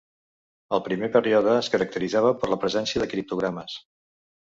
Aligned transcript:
El 0.77 0.81
primer 0.87 1.09
període 1.17 1.53
es 1.59 1.71
caracteritzava 1.75 2.35
per 2.41 2.53
la 2.55 2.61
presència 2.67 3.07
de 3.07 3.13
criptògames. 3.15 3.81